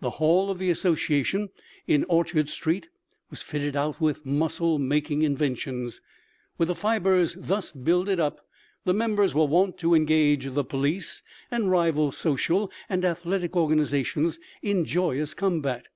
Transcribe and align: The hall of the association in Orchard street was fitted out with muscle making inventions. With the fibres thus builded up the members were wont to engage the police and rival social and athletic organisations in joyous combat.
The 0.00 0.10
hall 0.18 0.50
of 0.50 0.58
the 0.58 0.68
association 0.68 1.50
in 1.86 2.02
Orchard 2.08 2.48
street 2.48 2.88
was 3.30 3.40
fitted 3.40 3.76
out 3.76 4.00
with 4.00 4.26
muscle 4.26 4.80
making 4.80 5.22
inventions. 5.22 6.00
With 6.58 6.66
the 6.66 6.74
fibres 6.74 7.36
thus 7.38 7.70
builded 7.70 8.18
up 8.18 8.40
the 8.84 8.92
members 8.92 9.32
were 9.32 9.44
wont 9.44 9.78
to 9.78 9.94
engage 9.94 10.52
the 10.54 10.64
police 10.64 11.22
and 11.52 11.70
rival 11.70 12.10
social 12.10 12.72
and 12.88 13.04
athletic 13.04 13.54
organisations 13.54 14.40
in 14.60 14.84
joyous 14.84 15.34
combat. 15.34 15.86